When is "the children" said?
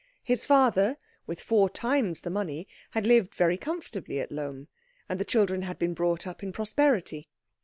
5.19-5.61